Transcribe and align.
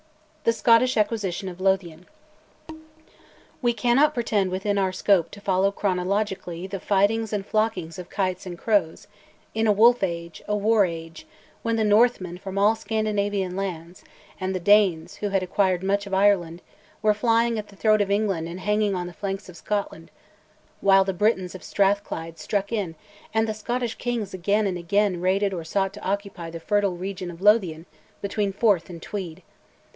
THE 0.45 0.53
SCOTTISH 0.53 0.97
ACQUISITION 0.97 1.47
OF 1.47 1.61
LOTHIAN. 1.61 2.07
We 3.61 3.73
cannot 3.73 4.15
pretend 4.15 4.49
within 4.49 4.79
our 4.79 4.91
scope 4.91 5.29
to 5.29 5.39
follow 5.39 5.71
chronologically 5.71 6.65
"the 6.65 6.79
fightings 6.79 7.31
and 7.31 7.45
flockings 7.45 7.99
of 7.99 8.09
kites 8.09 8.47
and 8.47 8.57
crows," 8.57 9.05
in 9.53 9.67
"a 9.67 9.71
wolf 9.71 10.01
age, 10.01 10.41
a 10.47 10.57
war 10.57 10.83
age," 10.87 11.27
when 11.61 11.75
the 11.75 11.83
Northmen 11.83 12.39
from 12.39 12.57
all 12.57 12.75
Scandinavian 12.75 13.55
lands, 13.55 14.03
and 14.39 14.55
the 14.55 14.59
Danes, 14.59 15.17
who 15.17 15.29
had 15.29 15.43
acquired 15.43 15.83
much 15.83 16.07
of 16.07 16.15
Ireland, 16.15 16.63
were 17.03 17.13
flying 17.13 17.59
at 17.59 17.67
the 17.67 17.75
throat 17.75 18.01
of 18.01 18.09
England 18.09 18.49
and 18.49 18.61
hanging 18.61 18.95
on 18.95 19.05
the 19.05 19.13
flanks 19.13 19.47
of 19.47 19.55
Scotland; 19.57 20.09
while 20.81 21.03
the 21.03 21.13
Britons 21.13 21.53
of 21.53 21.61
Strathclyde 21.63 22.39
struck 22.39 22.71
in, 22.71 22.95
and 23.31 23.47
the 23.47 23.53
Scottish 23.53 23.93
kings 23.95 24.33
again 24.33 24.65
and 24.65 24.79
again 24.79 25.21
raided 25.21 25.53
or 25.53 25.63
sought 25.63 25.93
to 25.93 26.01
occupy 26.03 26.49
the 26.49 26.59
fertile 26.59 26.97
region 26.97 27.29
of 27.29 27.39
Lothian 27.43 27.85
between 28.23 28.51
Forth 28.51 28.89
and 28.89 28.99
Tweed. 29.03 29.43